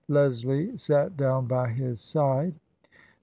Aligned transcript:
Leslie 0.07 0.75
sat 0.75 1.15
down 1.15 1.45
by 1.45 1.69
his 1.69 1.99
side. 1.99 2.55